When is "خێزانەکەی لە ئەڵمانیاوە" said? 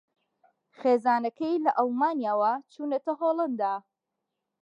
0.79-2.53